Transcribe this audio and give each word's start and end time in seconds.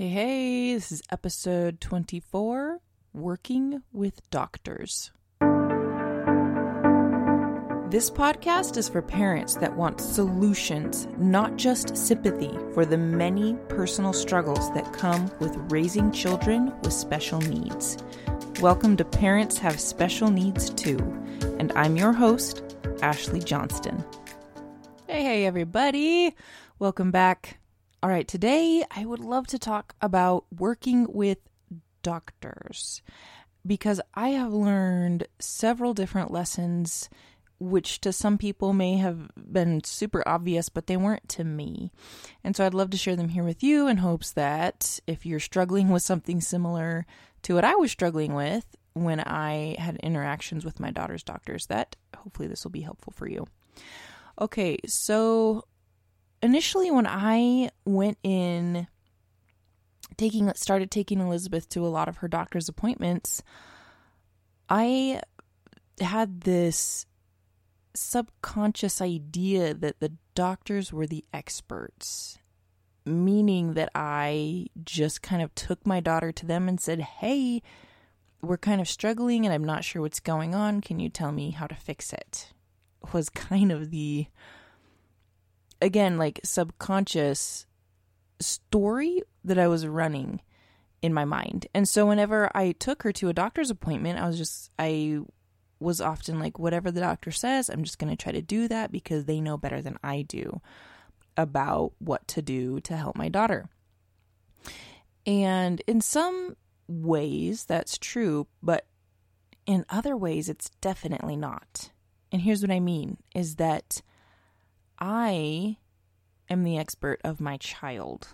Hey, 0.00 0.08
hey, 0.08 0.72
this 0.72 0.92
is 0.92 1.02
episode 1.10 1.78
24 1.82 2.80
Working 3.12 3.82
with 3.92 4.30
Doctors. 4.30 5.12
This 7.90 8.10
podcast 8.10 8.78
is 8.78 8.88
for 8.88 9.02
parents 9.02 9.56
that 9.56 9.76
want 9.76 10.00
solutions, 10.00 11.06
not 11.18 11.56
just 11.56 11.98
sympathy, 11.98 12.56
for 12.72 12.86
the 12.86 12.96
many 12.96 13.56
personal 13.68 14.14
struggles 14.14 14.72
that 14.72 14.90
come 14.94 15.30
with 15.38 15.54
raising 15.70 16.10
children 16.12 16.72
with 16.82 16.94
special 16.94 17.40
needs. 17.42 17.98
Welcome 18.62 18.96
to 18.96 19.04
Parents 19.04 19.58
Have 19.58 19.78
Special 19.78 20.30
Needs 20.30 20.70
Too, 20.70 20.96
and 21.58 21.72
I'm 21.76 21.96
your 21.96 22.14
host, 22.14 22.62
Ashley 23.02 23.40
Johnston. 23.40 24.02
Hey, 25.06 25.22
hey, 25.22 25.44
everybody. 25.44 26.34
Welcome 26.78 27.10
back. 27.10 27.59
All 28.02 28.08
right, 28.08 28.26
today 28.26 28.82
I 28.90 29.04
would 29.04 29.20
love 29.20 29.46
to 29.48 29.58
talk 29.58 29.94
about 30.00 30.46
working 30.50 31.06
with 31.12 31.36
doctors 32.02 33.02
because 33.66 34.00
I 34.14 34.30
have 34.30 34.54
learned 34.54 35.28
several 35.38 35.92
different 35.92 36.30
lessons 36.30 37.10
which 37.58 38.00
to 38.00 38.10
some 38.10 38.38
people 38.38 38.72
may 38.72 38.96
have 38.96 39.30
been 39.36 39.84
super 39.84 40.26
obvious, 40.26 40.70
but 40.70 40.86
they 40.86 40.96
weren't 40.96 41.28
to 41.28 41.44
me. 41.44 41.92
And 42.42 42.56
so 42.56 42.64
I'd 42.64 42.72
love 42.72 42.88
to 42.88 42.96
share 42.96 43.16
them 43.16 43.28
here 43.28 43.44
with 43.44 43.62
you 43.62 43.86
in 43.86 43.98
hopes 43.98 44.32
that 44.32 44.98
if 45.06 45.26
you're 45.26 45.38
struggling 45.38 45.90
with 45.90 46.02
something 46.02 46.40
similar 46.40 47.04
to 47.42 47.54
what 47.54 47.66
I 47.66 47.74
was 47.74 47.92
struggling 47.92 48.32
with 48.32 48.64
when 48.94 49.20
I 49.20 49.76
had 49.78 49.96
interactions 49.96 50.64
with 50.64 50.80
my 50.80 50.90
daughter's 50.90 51.22
doctors, 51.22 51.66
that 51.66 51.96
hopefully 52.16 52.48
this 52.48 52.64
will 52.64 52.70
be 52.70 52.80
helpful 52.80 53.12
for 53.14 53.28
you. 53.28 53.46
Okay, 54.40 54.78
so 54.86 55.66
initially 56.42 56.90
when 56.90 57.06
I 57.06 57.70
went 57.84 58.18
in 58.22 58.86
taking 60.16 60.52
started 60.54 60.90
taking 60.90 61.20
Elizabeth 61.20 61.68
to 61.70 61.86
a 61.86 61.88
lot 61.88 62.08
of 62.08 62.18
her 62.18 62.28
doctor's 62.28 62.68
appointments, 62.68 63.42
I 64.68 65.20
had 66.00 66.42
this 66.42 67.06
subconscious 67.94 69.00
idea 69.00 69.74
that 69.74 70.00
the 70.00 70.12
doctors 70.34 70.92
were 70.92 71.06
the 71.06 71.24
experts, 71.32 72.38
meaning 73.04 73.74
that 73.74 73.90
I 73.94 74.66
just 74.84 75.22
kind 75.22 75.42
of 75.42 75.54
took 75.54 75.86
my 75.86 76.00
daughter 76.00 76.32
to 76.32 76.46
them 76.46 76.68
and 76.68 76.80
said, 76.80 77.00
Hey, 77.00 77.62
we're 78.42 78.56
kind 78.56 78.80
of 78.80 78.88
struggling 78.88 79.44
and 79.44 79.52
I'm 79.52 79.64
not 79.64 79.84
sure 79.84 80.02
what's 80.02 80.20
going 80.20 80.54
on. 80.54 80.80
Can 80.80 80.98
you 80.98 81.08
tell 81.08 81.32
me 81.32 81.50
how 81.50 81.66
to 81.66 81.74
fix 81.74 82.12
it? 82.12 82.52
Was 83.12 83.28
kind 83.30 83.72
of 83.72 83.90
the, 83.90 84.26
again, 85.80 86.18
like 86.18 86.40
subconscious 86.44 87.66
story 88.40 89.22
that 89.44 89.58
I 89.58 89.68
was 89.68 89.86
running 89.86 90.40
in 91.02 91.14
my 91.14 91.24
mind. 91.24 91.66
And 91.74 91.88
so 91.88 92.06
whenever 92.06 92.50
I 92.54 92.72
took 92.72 93.02
her 93.02 93.12
to 93.12 93.28
a 93.28 93.34
doctor's 93.34 93.70
appointment, 93.70 94.18
I 94.18 94.26
was 94.26 94.38
just, 94.38 94.70
I 94.78 95.20
was 95.78 96.00
often 96.00 96.38
like, 96.38 96.58
whatever 96.58 96.90
the 96.90 97.00
doctor 97.00 97.30
says, 97.30 97.68
I'm 97.68 97.84
just 97.84 97.98
going 97.98 98.14
to 98.14 98.22
try 98.22 98.32
to 98.32 98.42
do 98.42 98.68
that 98.68 98.92
because 98.92 99.24
they 99.24 99.40
know 99.40 99.56
better 99.56 99.80
than 99.80 99.98
I 100.02 100.22
do 100.22 100.60
about 101.36 101.92
what 101.98 102.28
to 102.28 102.42
do 102.42 102.80
to 102.80 102.96
help 102.96 103.16
my 103.16 103.28
daughter. 103.28 103.68
And 105.26 105.80
in 105.86 106.00
some 106.00 106.56
ways, 106.86 107.64
that's 107.64 107.98
true, 107.98 108.46
but 108.62 108.86
in 109.64 109.86
other 109.88 110.16
ways, 110.16 110.48
it's 110.48 110.70
definitely 110.80 111.36
not. 111.36 111.90
And 112.32 112.42
here's 112.42 112.62
what 112.62 112.70
I 112.70 112.80
mean 112.80 113.18
is 113.34 113.56
that 113.56 114.02
I 115.00 115.78
am 116.48 116.64
the 116.64 116.76
expert 116.76 117.20
of 117.24 117.40
my 117.40 117.56
child. 117.56 118.28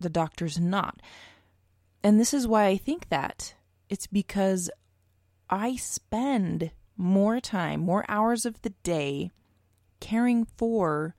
The 0.00 0.08
doctor's 0.08 0.58
not. 0.58 1.00
And 2.02 2.18
this 2.18 2.32
is 2.32 2.46
why 2.46 2.66
I 2.66 2.76
think 2.76 3.08
that. 3.10 3.54
It's 3.88 4.06
because 4.06 4.70
I 5.50 5.76
spend 5.76 6.70
more 6.96 7.40
time, 7.40 7.80
more 7.80 8.04
hours 8.08 8.46
of 8.46 8.62
the 8.62 8.70
day 8.82 9.30
caring 10.00 10.46
for, 10.56 11.14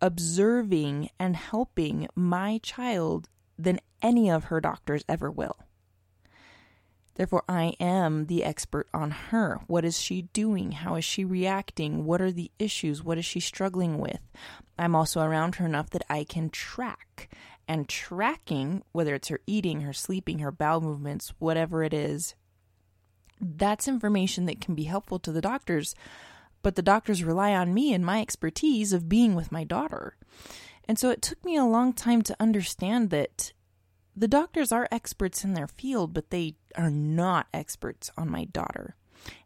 observing, 0.00 1.08
and 1.18 1.34
helping 1.34 2.08
my 2.14 2.60
child 2.62 3.28
than 3.58 3.80
any 4.02 4.30
of 4.30 4.44
her 4.44 4.60
doctors 4.60 5.04
ever 5.08 5.30
will. 5.30 5.56
Therefore, 7.22 7.44
I 7.48 7.76
am 7.78 8.26
the 8.26 8.42
expert 8.42 8.88
on 8.92 9.12
her. 9.12 9.60
What 9.68 9.84
is 9.84 10.00
she 10.00 10.22
doing? 10.32 10.72
How 10.72 10.96
is 10.96 11.04
she 11.04 11.24
reacting? 11.24 12.04
What 12.04 12.20
are 12.20 12.32
the 12.32 12.50
issues? 12.58 13.04
What 13.04 13.16
is 13.16 13.24
she 13.24 13.38
struggling 13.38 13.98
with? 13.98 14.18
I'm 14.76 14.96
also 14.96 15.22
around 15.22 15.54
her 15.54 15.66
enough 15.66 15.90
that 15.90 16.02
I 16.10 16.24
can 16.24 16.50
track. 16.50 17.32
And 17.68 17.88
tracking, 17.88 18.82
whether 18.90 19.14
it's 19.14 19.28
her 19.28 19.38
eating, 19.46 19.82
her 19.82 19.92
sleeping, 19.92 20.40
her 20.40 20.50
bowel 20.50 20.80
movements, 20.80 21.32
whatever 21.38 21.84
it 21.84 21.94
is, 21.94 22.34
that's 23.40 23.86
information 23.86 24.46
that 24.46 24.60
can 24.60 24.74
be 24.74 24.82
helpful 24.82 25.20
to 25.20 25.30
the 25.30 25.40
doctors, 25.40 25.94
but 26.60 26.74
the 26.74 26.82
doctors 26.82 27.22
rely 27.22 27.54
on 27.54 27.72
me 27.72 27.94
and 27.94 28.04
my 28.04 28.20
expertise 28.20 28.92
of 28.92 29.08
being 29.08 29.36
with 29.36 29.52
my 29.52 29.62
daughter. 29.62 30.16
And 30.88 30.98
so 30.98 31.10
it 31.10 31.22
took 31.22 31.44
me 31.44 31.54
a 31.54 31.64
long 31.64 31.92
time 31.92 32.22
to 32.22 32.36
understand 32.40 33.10
that 33.10 33.52
the 34.14 34.28
doctors 34.28 34.72
are 34.72 34.88
experts 34.90 35.44
in 35.44 35.54
their 35.54 35.66
field, 35.66 36.12
but 36.12 36.30
they 36.30 36.56
are 36.76 36.90
not 36.90 37.46
experts 37.52 38.10
on 38.16 38.30
my 38.30 38.44
daughter. 38.44 38.94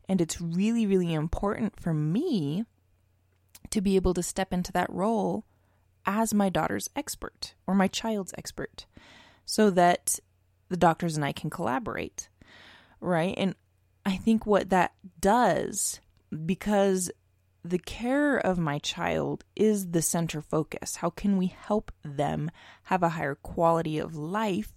And 0.09 0.21
it's 0.21 0.41
really, 0.41 0.87
really 0.87 1.13
important 1.13 1.79
for 1.81 1.93
me 1.93 2.65
to 3.71 3.81
be 3.81 3.97
able 3.97 4.15
to 4.15 4.23
step 4.23 4.53
into 4.53 4.73
that 4.73 4.91
role 4.91 5.45
as 6.05 6.33
my 6.33 6.49
daughter's 6.49 6.89
expert 6.95 7.55
or 7.67 7.75
my 7.75 7.89
child's 7.89 8.33
expert 8.39 8.87
so 9.45 9.71
that 9.71 10.19
the 10.69 10.77
doctors 10.77 11.17
and 11.17 11.25
I 11.25 11.33
can 11.33 11.51
collaborate. 11.51 12.29
Right. 13.01 13.35
And 13.37 13.55
I 14.05 14.17
think 14.17 14.47
what 14.47 14.71
that 14.71 14.93
does, 15.21 16.01
because 16.45 17.11
the 17.71 17.79
care 17.79 18.39
of 18.39 18.59
my 18.59 18.79
child 18.79 19.45
is 19.55 19.91
the 19.91 20.03
center 20.03 20.41
focus. 20.41 20.97
How 20.97 21.11
can 21.11 21.37
we 21.37 21.47
help 21.47 21.93
them 22.03 22.51
have 22.85 23.03
a 23.03 23.11
higher 23.11 23.35
quality 23.35 23.99
of 23.99 24.17
life 24.17 24.73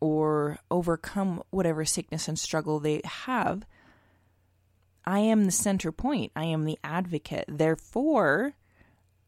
or 0.00 0.58
overcome 0.70 1.42
whatever 1.50 1.84
sickness 1.84 2.28
and 2.28 2.38
struggle 2.38 2.80
they 2.80 3.00
have? 3.04 3.64
I 5.04 5.18
am 5.18 5.44
the 5.44 5.50
center 5.50 5.92
point. 5.92 6.32
I 6.34 6.44
am 6.44 6.64
the 6.64 6.78
advocate. 6.82 7.44
Therefore, 7.48 8.54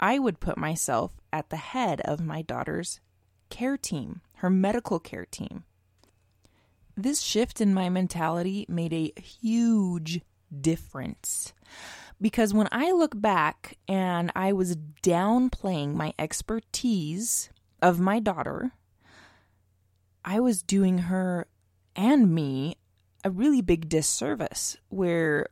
I 0.01 0.19
would 0.19 0.41
put 0.41 0.57
myself 0.57 1.13
at 1.33 1.51
the 1.51 1.57
head 1.57 2.01
of 2.03 2.21
my 2.21 2.43
daughter's 2.43 3.01
care 3.51 3.77
team, 3.77 4.21
her 4.37 4.51
medical 4.51 4.99
care 4.99 5.27
team. 5.27 5.65
This 6.97 7.21
shift 7.21 7.61
in 7.61 7.75
my 7.75 7.91
mentality 7.91 8.65
made 8.69 8.93
a 8.93 9.13
huge 9.21 10.23
difference. 10.61 11.53
Because 12.21 12.55
when 12.55 12.69
I 12.73 12.93
look 12.93 13.21
back 13.21 13.77
and 13.87 14.33
I 14.35 14.53
was 14.53 14.77
downplaying 15.03 15.95
my 15.95 16.15
expertise 16.19 17.51
of 17.83 18.01
my 18.01 18.21
daughter, 18.21 18.73
I 20.25 20.41
was 20.41 20.63
doing 20.63 20.99
her 20.99 21.47
and 21.95 22.35
me 22.35 22.77
a 23.25 23.31
really 23.31 23.61
big 23.61 23.89
disservice 23.89 24.77
where 24.89 25.49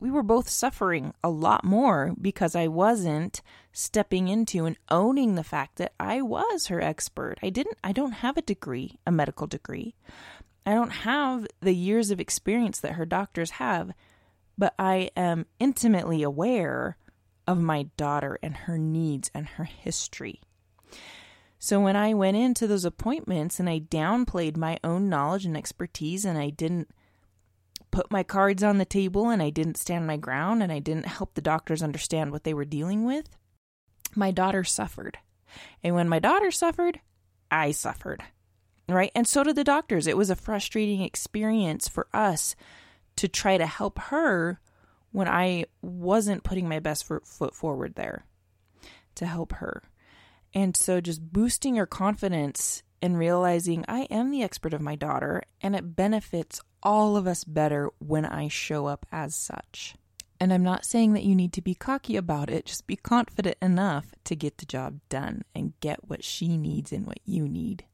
we 0.00 0.10
were 0.10 0.24
both 0.24 0.48
suffering 0.48 1.14
a 1.22 1.30
lot 1.30 1.64
more 1.64 2.12
because 2.20 2.56
I 2.56 2.66
wasn't 2.66 3.40
stepping 3.72 4.26
into 4.26 4.64
and 4.64 4.76
owning 4.90 5.36
the 5.36 5.44
fact 5.44 5.76
that 5.76 5.92
I 6.00 6.22
was 6.22 6.66
her 6.66 6.80
expert. 6.80 7.38
I 7.42 7.50
didn't 7.50 7.78
I 7.84 7.92
don't 7.92 8.12
have 8.12 8.36
a 8.36 8.42
degree, 8.42 8.98
a 9.06 9.12
medical 9.12 9.46
degree. 9.46 9.94
I 10.66 10.74
don't 10.74 10.90
have 10.90 11.46
the 11.60 11.74
years 11.74 12.10
of 12.10 12.20
experience 12.20 12.80
that 12.80 12.94
her 12.94 13.06
doctors 13.06 13.52
have, 13.52 13.92
but 14.56 14.74
I 14.78 15.10
am 15.16 15.46
intimately 15.58 16.22
aware 16.22 16.96
of 17.46 17.60
my 17.60 17.84
daughter 17.96 18.38
and 18.42 18.56
her 18.56 18.78
needs 18.78 19.30
and 19.34 19.46
her 19.46 19.64
history. 19.64 20.40
So 21.58 21.80
when 21.80 21.96
I 21.96 22.14
went 22.14 22.36
into 22.36 22.66
those 22.66 22.84
appointments 22.84 23.60
and 23.60 23.68
I 23.68 23.80
downplayed 23.80 24.56
my 24.56 24.78
own 24.82 25.08
knowledge 25.08 25.44
and 25.44 25.56
expertise 25.56 26.24
and 26.24 26.36
I 26.36 26.50
didn't 26.50 26.90
put 27.90 28.10
my 28.10 28.22
cards 28.22 28.62
on 28.62 28.78
the 28.78 28.84
table 28.84 29.28
and 29.28 29.42
I 29.42 29.50
didn't 29.50 29.76
stand 29.76 30.06
my 30.06 30.16
ground 30.16 30.62
and 30.62 30.72
I 30.72 30.78
didn't 30.78 31.06
help 31.06 31.34
the 31.34 31.40
doctors 31.40 31.82
understand 31.82 32.32
what 32.32 32.44
they 32.44 32.54
were 32.54 32.64
dealing 32.64 33.04
with, 33.04 33.36
my 34.14 34.30
daughter 34.30 34.64
suffered. 34.64 35.18
And 35.82 35.94
when 35.94 36.08
my 36.08 36.18
daughter 36.18 36.50
suffered, 36.50 37.00
I 37.50 37.70
suffered 37.72 38.22
right? 38.88 39.12
And 39.14 39.26
so 39.26 39.42
did 39.42 39.56
the 39.56 39.64
doctors. 39.64 40.06
It 40.06 40.16
was 40.16 40.30
a 40.30 40.36
frustrating 40.36 41.02
experience 41.02 41.88
for 41.88 42.06
us 42.12 42.54
to 43.16 43.28
try 43.28 43.56
to 43.56 43.66
help 43.66 43.98
her 43.98 44.60
when 45.10 45.28
I 45.28 45.66
wasn't 45.82 46.44
putting 46.44 46.68
my 46.68 46.78
best 46.78 47.06
foot 47.06 47.54
forward 47.54 47.94
there 47.94 48.24
to 49.16 49.26
help 49.26 49.52
her. 49.54 49.82
And 50.54 50.76
so 50.76 51.00
just 51.00 51.32
boosting 51.32 51.76
her 51.76 51.86
confidence 51.86 52.82
and 53.00 53.18
realizing 53.18 53.84
I 53.88 54.02
am 54.02 54.30
the 54.30 54.42
expert 54.42 54.74
of 54.74 54.80
my 54.80 54.96
daughter 54.96 55.42
and 55.60 55.74
it 55.74 55.96
benefits 55.96 56.60
all 56.82 57.16
of 57.16 57.26
us 57.26 57.44
better 57.44 57.90
when 57.98 58.24
I 58.24 58.48
show 58.48 58.86
up 58.86 59.06
as 59.12 59.34
such. 59.34 59.94
And 60.40 60.52
I'm 60.52 60.64
not 60.64 60.84
saying 60.84 61.12
that 61.12 61.22
you 61.22 61.36
need 61.36 61.52
to 61.52 61.62
be 61.62 61.74
cocky 61.74 62.16
about 62.16 62.50
it, 62.50 62.66
just 62.66 62.86
be 62.86 62.96
confident 62.96 63.56
enough 63.62 64.06
to 64.24 64.34
get 64.34 64.58
the 64.58 64.66
job 64.66 64.98
done 65.08 65.42
and 65.54 65.78
get 65.80 66.08
what 66.08 66.24
she 66.24 66.56
needs 66.56 66.92
and 66.92 67.06
what 67.06 67.20
you 67.24 67.48
need 67.48 67.84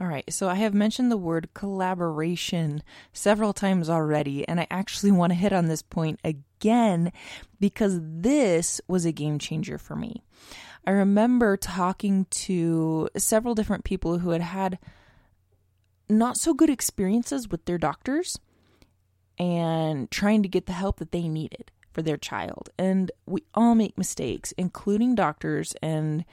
All 0.00 0.06
right, 0.06 0.32
so 0.32 0.48
I 0.48 0.54
have 0.56 0.74
mentioned 0.74 1.10
the 1.10 1.16
word 1.16 1.48
collaboration 1.54 2.84
several 3.12 3.52
times 3.52 3.90
already, 3.90 4.46
and 4.46 4.60
I 4.60 4.66
actually 4.70 5.10
want 5.12 5.30
to 5.30 5.38
hit 5.38 5.52
on 5.52 5.66
this 5.66 5.82
point 5.82 6.20
again 6.22 7.12
because 7.58 7.98
this 8.00 8.80
was 8.86 9.04
a 9.04 9.12
game 9.12 9.38
changer 9.38 9.76
for 9.76 9.96
me. 9.96 10.22
I 10.86 10.92
remember 10.92 11.56
talking 11.56 12.26
to 12.30 13.08
several 13.16 13.54
different 13.54 13.84
people 13.84 14.18
who 14.18 14.30
had 14.30 14.40
had 14.40 14.78
not 16.08 16.36
so 16.36 16.54
good 16.54 16.70
experiences 16.70 17.48
with 17.48 17.64
their 17.64 17.76
doctors 17.76 18.38
and 19.36 20.10
trying 20.10 20.42
to 20.42 20.48
get 20.48 20.66
the 20.66 20.72
help 20.72 20.98
that 20.98 21.12
they 21.12 21.28
needed 21.28 21.70
for 21.92 22.02
their 22.02 22.16
child. 22.16 22.70
And 22.78 23.10
we 23.26 23.42
all 23.52 23.74
make 23.74 23.98
mistakes, 23.98 24.52
including 24.56 25.14
doctors, 25.14 25.74
and 25.82 26.24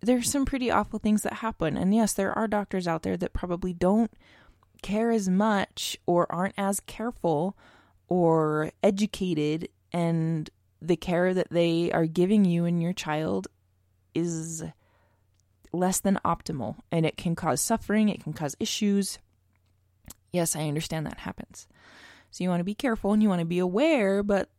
there's 0.00 0.30
some 0.30 0.44
pretty 0.44 0.70
awful 0.70 0.98
things 0.98 1.22
that 1.22 1.34
happen. 1.34 1.76
And 1.76 1.94
yes, 1.94 2.12
there 2.12 2.36
are 2.36 2.48
doctors 2.48 2.86
out 2.86 3.02
there 3.02 3.16
that 3.16 3.32
probably 3.32 3.72
don't 3.72 4.10
care 4.82 5.10
as 5.10 5.28
much 5.28 5.96
or 6.06 6.30
aren't 6.30 6.54
as 6.58 6.80
careful 6.80 7.56
or 8.08 8.70
educated 8.82 9.68
and 9.92 10.50
the 10.80 10.96
care 10.96 11.32
that 11.34 11.50
they 11.50 11.90
are 11.92 12.06
giving 12.06 12.44
you 12.44 12.64
and 12.64 12.82
your 12.82 12.92
child 12.92 13.48
is 14.14 14.62
less 15.72 16.00
than 16.00 16.20
optimal 16.24 16.76
and 16.92 17.04
it 17.06 17.16
can 17.16 17.34
cause 17.34 17.60
suffering, 17.60 18.08
it 18.08 18.22
can 18.22 18.32
cause 18.32 18.56
issues. 18.60 19.18
Yes, 20.32 20.54
I 20.54 20.68
understand 20.68 21.06
that 21.06 21.18
happens. 21.18 21.66
So 22.30 22.44
you 22.44 22.50
want 22.50 22.60
to 22.60 22.64
be 22.64 22.74
careful 22.74 23.12
and 23.12 23.22
you 23.22 23.28
want 23.28 23.40
to 23.40 23.46
be 23.46 23.58
aware, 23.58 24.22
but 24.22 24.50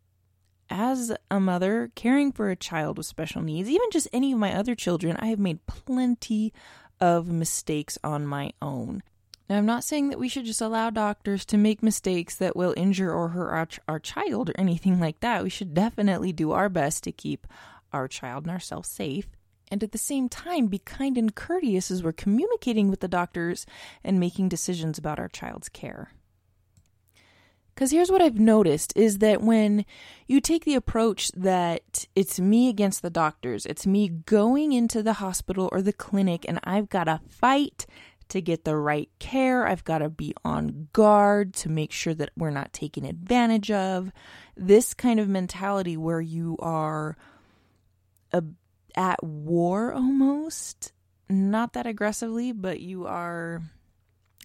as 0.69 1.13
a 1.31 1.39
mother 1.39 1.91
caring 1.95 2.31
for 2.31 2.49
a 2.49 2.55
child 2.55 2.97
with 2.97 3.05
special 3.05 3.41
needs, 3.41 3.69
even 3.69 3.89
just 3.91 4.07
any 4.11 4.31
of 4.31 4.39
my 4.39 4.53
other 4.53 4.75
children, 4.75 5.15
I 5.19 5.27
have 5.27 5.39
made 5.39 5.65
plenty 5.65 6.53
of 6.99 7.27
mistakes 7.27 7.97
on 8.03 8.25
my 8.25 8.51
own. 8.61 9.03
Now, 9.49 9.57
I'm 9.57 9.65
not 9.65 9.83
saying 9.83 10.09
that 10.09 10.19
we 10.19 10.27
should 10.27 10.45
just 10.45 10.61
allow 10.61 10.89
doctors 10.89 11.45
to 11.45 11.57
make 11.57 11.81
mistakes 11.81 12.35
that 12.35 12.55
will 12.55 12.73
injure 12.75 13.13
or 13.13 13.29
hurt 13.29 13.51
our, 13.51 13.67
our 13.87 13.99
child 13.99 14.49
or 14.49 14.53
anything 14.57 14.99
like 14.99 15.21
that. 15.21 15.43
We 15.43 15.49
should 15.49 15.73
definitely 15.73 16.33
do 16.33 16.51
our 16.51 16.67
best 16.67 17.03
to 17.05 17.13
keep 17.13 17.47
our 17.93 18.09
child 18.09 18.43
and 18.43 18.51
ourselves 18.51 18.89
safe. 18.89 19.27
And 19.69 19.83
at 19.83 19.91
the 19.93 19.97
same 19.97 20.27
time, 20.27 20.67
be 20.67 20.79
kind 20.79 21.17
and 21.17 21.33
courteous 21.33 21.91
as 21.91 22.03
we're 22.03 22.13
communicating 22.13 22.89
with 22.89 22.99
the 22.99 23.07
doctors 23.07 23.65
and 24.03 24.19
making 24.19 24.49
decisions 24.49 24.97
about 24.97 25.19
our 25.19 25.29
child's 25.29 25.69
care. 25.69 26.11
Because 27.77 27.91
here's 27.91 28.09
what 28.09 28.23
I've 28.23 28.39
noticed 28.39 28.91
is 28.95 29.19
that 29.19 29.43
when 29.43 29.85
you 30.25 30.41
take 30.41 30.65
the 30.65 30.73
approach 30.73 31.31
that 31.33 32.07
it's 32.15 32.39
me 32.39 32.69
against 32.69 33.03
the 33.03 33.11
doctors, 33.11 33.67
it's 33.67 33.85
me 33.85 34.09
going 34.09 34.73
into 34.73 35.03
the 35.03 35.13
hospital 35.13 35.69
or 35.71 35.83
the 35.83 35.93
clinic 35.93 36.43
and 36.47 36.59
I've 36.63 36.89
got 36.89 37.03
to 37.03 37.21
fight 37.29 37.85
to 38.29 38.41
get 38.41 38.65
the 38.65 38.75
right 38.75 39.11
care. 39.19 39.67
I've 39.67 39.83
got 39.83 39.99
to 39.99 40.09
be 40.09 40.33
on 40.43 40.87
guard 40.91 41.53
to 41.53 41.69
make 41.69 41.91
sure 41.91 42.15
that 42.15 42.31
we're 42.35 42.49
not 42.49 42.73
taken 42.73 43.05
advantage 43.05 43.69
of. 43.69 44.11
This 44.55 44.95
kind 44.95 45.19
of 45.19 45.29
mentality 45.29 45.97
where 45.97 46.19
you 46.19 46.57
are 46.57 47.15
a, 48.31 48.43
at 48.95 49.23
war 49.23 49.93
almost, 49.93 50.93
not 51.29 51.73
that 51.73 51.85
aggressively, 51.85 52.53
but 52.53 52.79
you 52.79 53.05
are, 53.05 53.61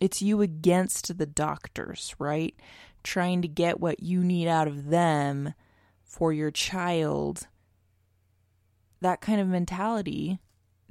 it's 0.02 0.20
you 0.20 0.42
against 0.42 1.16
the 1.16 1.24
doctors, 1.24 2.14
right? 2.18 2.54
Trying 3.02 3.42
to 3.42 3.48
get 3.48 3.80
what 3.80 4.02
you 4.02 4.22
need 4.22 4.48
out 4.48 4.68
of 4.68 4.90
them 4.90 5.54
for 6.02 6.32
your 6.32 6.50
child, 6.50 7.46
that 9.00 9.20
kind 9.20 9.40
of 9.40 9.48
mentality 9.48 10.38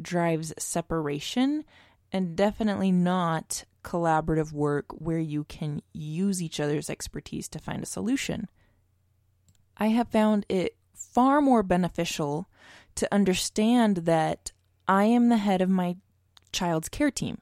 drives 0.02 0.54
separation 0.58 1.64
and 2.12 2.36
definitely 2.36 2.92
not 2.92 3.64
collaborative 3.84 4.52
work 4.52 4.86
where 4.90 5.20
you 5.20 5.44
can 5.46 5.82
use 5.94 6.42
each 6.42 6.60
other's 6.60 6.90
expertise 6.90 7.48
to 7.48 7.60
find 7.60 7.82
a 7.82 7.88
solution. 7.88 8.50
I 9.78 9.88
have 9.88 10.10
found 10.10 10.46
it 10.50 10.76
far 10.94 11.42
more 11.42 11.64
beneficial 11.64 12.50
to 12.96 13.08
understand 13.12 13.98
that 13.98 14.52
I 14.88 15.06
am 15.06 15.30
the 15.30 15.38
head 15.38 15.62
of 15.62 15.70
my 15.70 15.98
child's 16.52 16.90
care 16.90 17.12
team. 17.12 17.40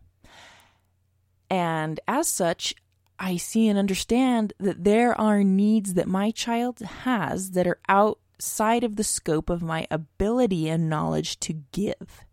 And 1.50 2.00
as 2.07 2.27
such, 2.27 2.75
I 3.19 3.36
see 3.38 3.68
and 3.68 3.77
understand 3.77 4.54
that 4.60 4.86
there 4.86 5.19
are 5.19 5.44
needs 5.44 5.94
that 5.95 6.07
my 6.07 6.31
child 6.31 6.80
has 6.80 7.51
that 7.51 7.68
are 7.68 7.80
outside 7.89 8.83
of 8.86 8.95
the 8.95 9.04
scope 9.04 9.50
of 9.50 9.62
my 9.62 9.86
ability 9.92 10.69
and 10.69 10.89
knowledge 10.89 11.39
to 11.42 11.62
give. 11.74 12.24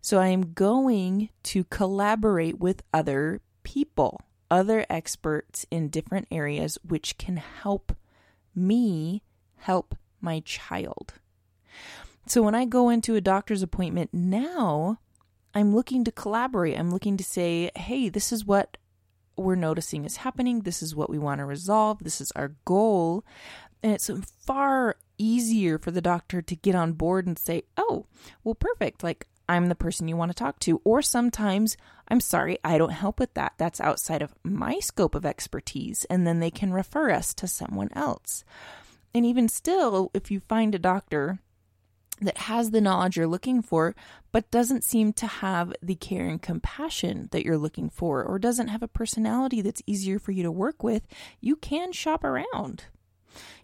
So 0.00 0.18
I 0.18 0.28
am 0.28 0.52
going 0.52 1.30
to 1.44 1.64
collaborate 1.64 2.58
with 2.58 2.82
other 2.92 3.40
people, 3.62 4.20
other 4.50 4.84
experts 4.90 5.64
in 5.70 5.88
different 5.88 6.26
areas, 6.30 6.76
which 6.86 7.18
can 7.18 7.36
help 7.36 7.96
me 8.54 9.22
help 9.56 9.94
my 10.20 10.40
child. 10.40 11.14
So 12.26 12.42
when 12.42 12.54
I 12.54 12.64
go 12.64 12.88
into 12.88 13.14
a 13.14 13.20
doctor's 13.20 13.62
appointment 13.62 14.10
now, 14.12 14.98
I'm 15.54 15.74
looking 15.74 16.04
to 16.04 16.12
collaborate. 16.12 16.78
I'm 16.78 16.90
looking 16.90 17.16
to 17.16 17.24
say, 17.24 17.70
hey, 17.76 18.08
this 18.08 18.32
is 18.32 18.44
what 18.44 18.76
we're 19.36 19.54
noticing 19.54 20.04
is 20.04 20.16
happening. 20.16 20.60
This 20.60 20.82
is 20.82 20.94
what 20.94 21.10
we 21.10 21.18
want 21.18 21.40
to 21.40 21.44
resolve. 21.44 22.02
This 22.02 22.20
is 22.20 22.32
our 22.32 22.54
goal. 22.64 23.24
And 23.82 23.92
it's 23.92 24.10
far 24.44 24.96
easier 25.18 25.78
for 25.78 25.90
the 25.90 26.00
doctor 26.00 26.42
to 26.42 26.56
get 26.56 26.74
on 26.74 26.92
board 26.92 27.26
and 27.26 27.38
say, 27.38 27.62
oh, 27.76 28.06
well, 28.44 28.54
perfect. 28.54 29.02
Like, 29.02 29.26
I'm 29.48 29.68
the 29.68 29.74
person 29.74 30.08
you 30.08 30.16
want 30.16 30.30
to 30.30 30.34
talk 30.34 30.58
to. 30.60 30.80
Or 30.84 31.02
sometimes, 31.02 31.76
I'm 32.08 32.20
sorry, 32.20 32.58
I 32.64 32.78
don't 32.78 32.90
help 32.90 33.20
with 33.20 33.34
that. 33.34 33.52
That's 33.58 33.80
outside 33.80 34.22
of 34.22 34.34
my 34.42 34.80
scope 34.80 35.14
of 35.14 35.26
expertise. 35.26 36.04
And 36.06 36.26
then 36.26 36.40
they 36.40 36.50
can 36.50 36.72
refer 36.72 37.10
us 37.10 37.32
to 37.34 37.46
someone 37.46 37.90
else. 37.94 38.44
And 39.14 39.24
even 39.24 39.48
still, 39.48 40.10
if 40.14 40.30
you 40.30 40.40
find 40.40 40.74
a 40.74 40.78
doctor 40.80 41.38
that 42.20 42.38
has 42.38 42.70
the 42.70 42.80
knowledge 42.80 43.16
you're 43.16 43.26
looking 43.26 43.62
for, 43.62 43.94
but 44.32 44.50
doesn't 44.50 44.84
seem 44.84 45.12
to 45.14 45.26
have 45.26 45.72
the 45.82 45.94
care 45.94 46.26
and 46.26 46.40
compassion 46.40 47.28
that 47.32 47.44
you're 47.44 47.58
looking 47.58 47.90
for, 47.90 48.22
or 48.22 48.38
doesn't 48.38 48.68
have 48.68 48.82
a 48.82 48.88
personality 48.88 49.60
that's 49.60 49.82
easier 49.86 50.18
for 50.18 50.32
you 50.32 50.42
to 50.42 50.50
work 50.52 50.82
with, 50.82 51.06
you 51.40 51.56
can 51.56 51.92
shop 51.92 52.24
around. 52.24 52.84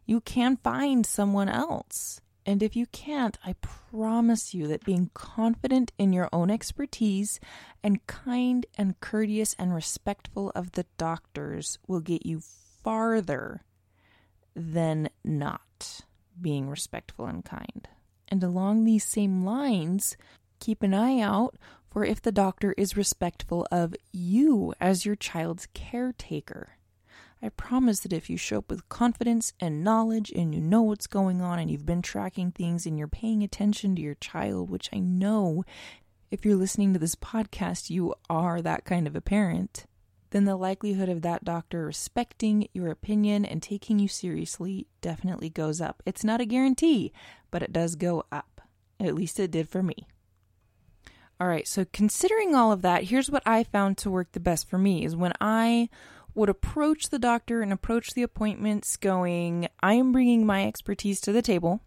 You 0.05 0.21
can 0.21 0.57
find 0.57 1.07
someone 1.07 1.49
else. 1.49 2.21
And 2.45 2.63
if 2.63 2.75
you 2.75 2.87
can't, 2.87 3.39
I 3.45 3.55
promise 3.55 4.53
you 4.53 4.67
that 4.67 4.85
being 4.85 5.11
confident 5.15 5.93
in 5.97 6.13
your 6.13 6.29
own 6.33 6.51
expertise 6.51 7.39
and 7.85 8.05
kind 8.09 8.67
and 8.77 8.99
courteous 9.01 9.55
and 9.59 9.73
respectful 9.73 10.51
of 10.55 10.73
the 10.73 10.87
doctors 10.99 11.79
will 11.87 12.01
get 12.01 12.27
you 12.27 12.43
farther 12.83 13.63
than 14.57 15.09
not 15.25 16.01
being 16.41 16.69
respectful 16.69 17.27
and 17.27 17.45
kind. 17.45 17.89
And 18.33 18.43
along 18.43 18.85
these 18.85 19.05
same 19.05 19.45
lines, 19.45 20.17
keep 20.59 20.83
an 20.83 20.95
eye 20.95 21.21
out 21.21 21.55
for 21.91 22.03
if 22.03 22.23
the 22.23 22.33
doctor 22.33 22.75
is 22.79 22.97
respectful 22.97 23.69
of 23.71 23.95
you 24.11 24.73
as 24.81 25.05
your 25.05 25.17
child's 25.17 25.69
caretaker. 25.75 26.79
I 27.43 27.51
promise 27.51 28.01
that 28.01 28.13
if 28.15 28.31
you 28.31 28.39
show 28.39 28.61
up 28.61 28.71
with 28.71 28.89
confidence 28.89 29.53
and 29.61 29.85
knowledge 29.85 30.33
and 30.35 30.55
you 30.55 30.63
know 30.63 30.81
what's 30.81 31.07
going 31.07 31.43
on 31.43 31.59
and 31.59 31.71
you've 31.71 31.85
been 31.85 32.01
tracking 32.01 32.53
things 32.53 32.87
and 32.87 32.99
you're 32.99 33.07
paying 33.07 33.43
attention 33.43 33.95
to 33.97 34.01
your 34.01 34.15
child, 34.15 34.71
which 34.71 34.89
I 34.95 34.99
know 34.99 35.63
if 36.31 36.43
you're 36.47 36.57
listening 36.57 36.95
to 36.95 36.99
this 36.99 37.15
podcast, 37.15 37.91
you 37.91 38.15
are 38.31 38.63
that 38.63 38.87
kind 38.87 39.07
of 39.07 39.15
a 39.15 39.21
parent, 39.21 39.85
then 40.33 40.47
the 40.47 40.57
likelihood 40.57 41.11
of 41.11 41.23
that 41.23 41.45
doctor 41.45 41.85
respecting 41.85 42.67
your 42.73 42.91
opinion 42.91 43.45
and 43.45 43.63
taking 43.63 43.99
you 43.99 44.09
seriously 44.09 44.87
definitely 45.03 45.51
goes 45.51 45.81
up. 45.81 46.03
It's 46.07 46.25
not 46.25 46.41
a 46.41 46.47
guarantee, 46.47 47.13
but 47.51 47.63
it 47.63 47.73
does 47.73 47.97
go 47.97 48.25
up. 48.33 48.63
At 48.99 49.15
least 49.15 49.39
it 49.39 49.51
did 49.51 49.69
for 49.69 49.83
me. 49.83 50.09
All 51.39 51.47
right, 51.47 51.69
so 51.69 51.85
considering 51.93 52.55
all 52.55 52.73
of 52.73 52.83
that, 52.83 53.05
here's 53.05 53.31
what 53.31 53.43
I 53.45 53.63
found 53.65 53.99
to 53.99 54.11
work 54.11 54.33
the 54.33 54.41
best 54.41 54.71
for 54.71 54.79
me 54.79 55.05
is 55.05 55.15
when 55.15 55.33
I 55.41 55.89
would 56.35 56.49
approach 56.49 57.11
the 57.11 57.19
doctor 57.19 57.61
and 57.61 57.73
approach 57.73 58.15
the 58.15 58.23
appointments 58.23 58.97
going, 58.97 59.69
I 59.83 59.95
am 59.95 60.13
bringing 60.13 60.47
my 60.47 60.67
expertise 60.67 61.21
to 61.23 61.33
the 61.33 61.43
table. 61.43 61.83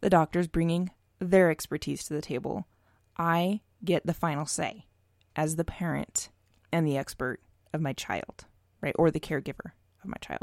The 0.00 0.10
doctor's 0.10 0.48
bringing 0.48 0.90
their 1.20 1.50
expertise 1.50 2.04
to 2.04 2.14
the 2.14 2.20
table. 2.20 2.66
I 3.16 3.60
get 3.82 4.04
the 4.04 4.14
final 4.14 4.44
say 4.44 4.84
as 5.34 5.56
the 5.56 5.64
parent 5.64 6.28
and 6.70 6.86
the 6.86 6.98
expert 6.98 7.40
of 7.72 7.80
my 7.80 7.92
child, 7.92 8.44
right? 8.80 8.94
Or 8.98 9.10
the 9.10 9.20
caregiver 9.20 9.72
of 10.02 10.10
my 10.10 10.16
child. 10.20 10.42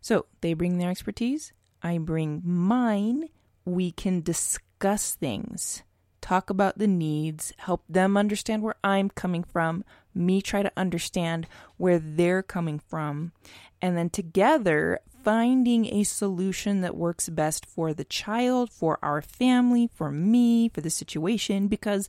So 0.00 0.26
they 0.40 0.54
bring 0.54 0.78
their 0.78 0.90
expertise, 0.90 1.52
I 1.82 1.98
bring 1.98 2.42
mine. 2.44 3.28
We 3.64 3.92
can 3.92 4.22
discuss 4.22 5.14
things, 5.14 5.84
talk 6.20 6.50
about 6.50 6.78
the 6.78 6.88
needs, 6.88 7.52
help 7.58 7.84
them 7.88 8.16
understand 8.16 8.62
where 8.62 8.74
I'm 8.82 9.08
coming 9.08 9.44
from, 9.44 9.84
me 10.14 10.42
try 10.42 10.62
to 10.62 10.72
understand 10.76 11.46
where 11.76 11.98
they're 11.98 12.42
coming 12.42 12.80
from, 12.80 13.32
and 13.80 13.96
then 13.96 14.10
together 14.10 14.98
finding 15.22 15.86
a 15.86 16.02
solution 16.02 16.80
that 16.80 16.96
works 16.96 17.28
best 17.28 17.64
for 17.64 17.94
the 17.94 18.04
child, 18.04 18.70
for 18.70 18.98
our 19.02 19.22
family, 19.22 19.88
for 19.94 20.10
me, 20.10 20.68
for 20.68 20.80
the 20.80 20.90
situation, 20.90 21.68
because 21.68 22.08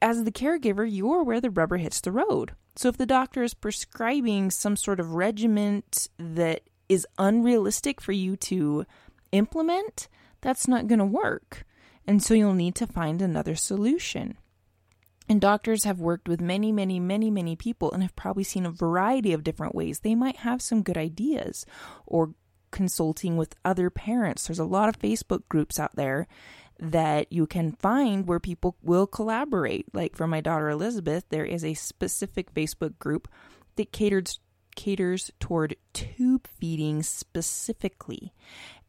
as 0.00 0.24
the 0.24 0.32
caregiver, 0.32 0.88
you're 0.90 1.22
where 1.22 1.40
the 1.40 1.50
rubber 1.50 1.76
hits 1.76 2.00
the 2.00 2.12
road. 2.12 2.52
So 2.76 2.88
if 2.88 2.96
the 2.96 3.06
doctor 3.06 3.42
is 3.42 3.54
prescribing 3.54 4.50
some 4.50 4.76
sort 4.76 5.00
of 5.00 5.14
regiment 5.14 6.08
that 6.18 6.62
is 6.88 7.06
unrealistic 7.18 8.00
for 8.00 8.12
you 8.12 8.36
to 8.36 8.84
implement, 9.32 10.08
that's 10.40 10.68
not 10.68 10.86
going 10.86 10.98
to 10.98 11.04
work. 11.04 11.64
And 12.06 12.22
so 12.22 12.34
you'll 12.34 12.54
need 12.54 12.74
to 12.76 12.86
find 12.86 13.20
another 13.20 13.56
solution. 13.56 14.36
And 15.28 15.40
doctors 15.40 15.84
have 15.84 15.98
worked 15.98 16.28
with 16.28 16.40
many, 16.40 16.70
many, 16.70 17.00
many, 17.00 17.30
many 17.30 17.56
people 17.56 17.90
and 17.90 18.02
have 18.02 18.14
probably 18.14 18.44
seen 18.44 18.64
a 18.64 18.70
variety 18.70 19.32
of 19.32 19.42
different 19.42 19.74
ways. 19.74 20.00
They 20.00 20.14
might 20.14 20.36
have 20.36 20.62
some 20.62 20.82
good 20.82 20.96
ideas 20.96 21.66
or 22.06 22.34
consulting 22.70 23.36
with 23.36 23.56
other 23.64 23.90
parents. 23.90 24.46
There's 24.46 24.58
a 24.58 24.64
lot 24.64 24.88
of 24.88 24.98
Facebook 24.98 25.42
groups 25.48 25.80
out 25.80 25.96
there 25.96 26.28
that 26.78 27.32
you 27.32 27.46
can 27.46 27.72
find 27.72 28.26
where 28.26 28.40
people 28.40 28.76
will 28.82 29.06
collaborate. 29.06 29.86
Like 29.94 30.16
for 30.16 30.26
my 30.26 30.40
daughter 30.40 30.68
Elizabeth, 30.68 31.24
there 31.30 31.44
is 31.44 31.64
a 31.64 31.74
specific 31.74 32.52
Facebook 32.54 32.98
group 32.98 33.28
that 33.76 33.92
caters 33.92 34.40
caters 34.74 35.32
toward 35.40 35.74
tube 35.94 36.46
feeding 36.46 37.02
specifically. 37.02 38.32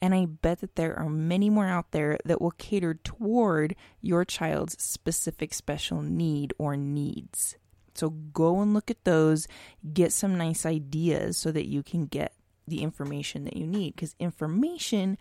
And 0.01 0.13
I 0.13 0.25
bet 0.25 0.59
that 0.59 0.75
there 0.75 0.99
are 0.99 1.09
many 1.09 1.49
more 1.49 1.65
out 1.65 1.91
there 1.91 2.19
that 2.25 2.41
will 2.41 2.51
cater 2.51 2.93
toward 2.93 3.73
your 4.01 4.25
child's 4.25 4.81
specific 4.83 5.53
special 5.53 6.01
need 6.01 6.53
or 6.57 6.75
needs. 6.75 7.55
So 7.95 8.09
go 8.09 8.61
and 8.61 8.73
look 8.73 8.91
at 8.91 9.05
those, 9.05 9.47
get 9.93 10.11
some 10.11 10.37
nice 10.37 10.65
ideas 10.65 11.37
so 11.37 11.51
that 11.51 11.67
you 11.67 11.81
can 11.81 12.05
get 12.05 12.33
the 12.67 12.83
information 12.83 13.45
that 13.45 13.57
you 13.57 13.65
need 13.65 13.95
because 13.95 14.13
information 14.19 15.17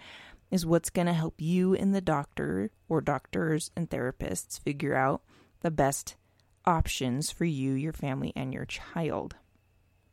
is 0.51 0.67
what's 0.67 0.91
going 0.91 1.07
to 1.07 1.13
help 1.13 1.35
you 1.39 1.75
and 1.75 1.95
the 1.95 2.01
doctor 2.01 2.71
or 2.89 3.01
doctors 3.01 3.71
and 3.77 3.91
therapists 3.91 4.61
figure 4.61 4.95
out 4.95 5.23
the 5.61 5.71
best 5.71 6.17
options 6.65 7.31
for 7.31 7.45
you, 7.45 7.73
your 7.73 7.93
family, 7.93 8.33
and 8.37 8.53
your 8.53 8.65
child. 8.65 9.37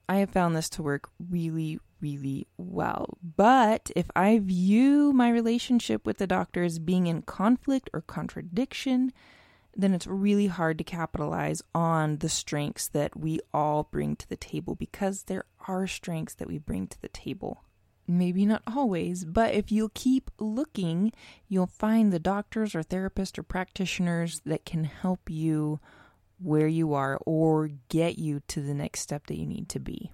I 0.08 0.18
have 0.18 0.32
found 0.32 0.56
this 0.56 0.70
to 0.72 0.84
work 0.84 1.10
really, 1.30 1.80
really 2.02 2.48
well. 2.58 3.18
But 3.24 3.90
if 3.96 4.08
I 4.16 4.40
view 4.40 5.14
my 5.14 5.30
relationship 5.30 6.06
with 6.06 6.18
the 6.18 6.28
doctor 6.28 6.64
as 6.64 6.80
being 6.80 7.08
in 7.08 7.22
conflict 7.22 7.90
or 7.94 8.02
contradiction, 8.02 9.14
then 9.76 9.94
it's 9.94 10.06
really 10.06 10.48
hard 10.48 10.78
to 10.78 10.84
capitalize 10.84 11.64
on 11.74 12.18
the 12.18 12.30
strengths 12.30 12.88
that 12.90 13.18
we 13.18 13.40
all 13.54 13.84
bring 13.92 14.16
to 14.16 14.30
the 14.30 14.38
table 14.38 14.76
because 14.76 15.24
there 15.24 15.46
are 15.68 15.88
strengths 15.88 16.36
that 16.36 16.48
we 16.48 16.58
bring 16.58 16.88
to 16.88 17.02
the 17.02 17.10
table. 17.10 17.64
Maybe 18.06 18.46
not 18.46 18.64
always, 18.68 19.24
but 19.24 19.54
if 19.54 19.72
you'll 19.72 19.92
keep 19.94 20.30
looking, 20.40 21.14
you'll 21.48 21.68
find 21.68 22.12
the 22.12 22.20
doctors 22.20 22.76
or 22.76 22.84
therapists 22.84 23.38
or 23.38 23.44
practitioners 23.44 24.42
that 24.46 24.66
can 24.66 24.84
help 24.84 25.30
you 25.30 25.80
where 26.38 26.68
you 26.68 26.94
are 26.94 27.18
or 27.26 27.70
get 27.88 28.18
you 28.18 28.42
to 28.50 28.62
the 28.62 28.74
next 28.74 29.00
step 29.00 29.28
that 29.28 29.38
you 29.38 29.46
need 29.46 29.70
to 29.70 29.80
be. 29.80 30.12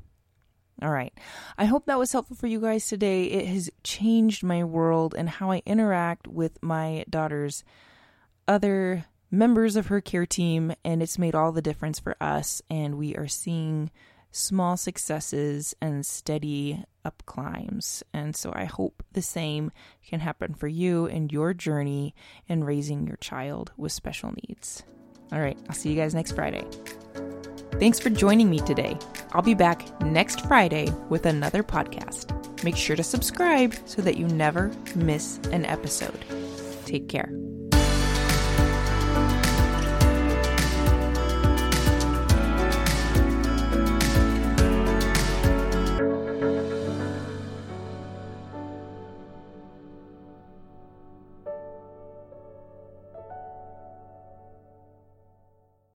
All 0.81 0.91
right. 0.91 1.13
I 1.57 1.65
hope 1.65 1.87
that 1.87 1.99
was 1.99 2.11
helpful 2.11 2.37
for 2.37 2.47
you 2.47 2.61
guys 2.61 2.87
today. 2.87 3.25
It 3.25 3.47
has 3.47 3.69
changed 3.83 4.43
my 4.43 4.63
world 4.63 5.13
and 5.17 5.27
how 5.27 5.51
I 5.51 5.61
interact 5.65 6.27
with 6.27 6.61
my 6.61 7.03
daughter's 7.09 7.63
other 8.47 9.05
members 9.31 9.75
of 9.75 9.87
her 9.87 9.99
care 9.99 10.25
team, 10.25 10.73
and 10.85 11.03
it's 11.03 11.19
made 11.19 11.35
all 11.35 11.51
the 11.51 11.61
difference 11.61 11.99
for 11.99 12.15
us. 12.21 12.61
And 12.69 12.97
we 12.97 13.15
are 13.15 13.27
seeing 13.27 13.91
small 14.31 14.77
successes 14.77 15.75
and 15.81 16.05
steady 16.05 16.83
up 17.05 17.23
climbs. 17.25 18.03
And 18.13 18.35
so 18.35 18.51
I 18.53 18.65
hope 18.65 19.03
the 19.11 19.21
same 19.21 19.71
can 20.05 20.19
happen 20.19 20.53
for 20.53 20.67
you 20.67 21.05
in 21.05 21.29
your 21.29 21.53
journey 21.53 22.13
in 22.47 22.63
raising 22.63 23.07
your 23.07 23.17
child 23.17 23.71
with 23.77 23.91
special 23.91 24.33
needs. 24.47 24.83
All 25.31 25.39
right, 25.39 25.57
I'll 25.67 25.75
see 25.75 25.89
you 25.89 25.95
guys 25.95 26.15
next 26.15 26.33
Friday. 26.33 26.65
Thanks 27.73 27.99
for 27.99 28.09
joining 28.09 28.49
me 28.49 28.59
today. 28.59 28.97
I'll 29.31 29.41
be 29.41 29.53
back 29.53 30.01
next 30.01 30.45
Friday 30.47 30.91
with 31.07 31.25
another 31.25 31.63
podcast. 31.63 32.35
Make 32.63 32.75
sure 32.75 32.95
to 32.95 33.03
subscribe 33.03 33.75
so 33.85 34.01
that 34.01 34.17
you 34.17 34.27
never 34.27 34.71
miss 34.95 35.39
an 35.51 35.65
episode. 35.65 36.25
Take 36.85 37.07
care. 37.07 37.48